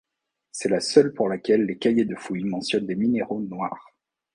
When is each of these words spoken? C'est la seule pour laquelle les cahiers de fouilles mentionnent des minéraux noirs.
C'est 0.51 0.69
la 0.69 0.79
seule 0.79 1.13
pour 1.13 1.29
laquelle 1.29 1.65
les 1.67 1.77
cahiers 1.77 2.05
de 2.05 2.15
fouilles 2.15 2.43
mentionnent 2.45 2.87
des 2.87 2.95
minéraux 2.95 3.39
noirs. 3.41 3.93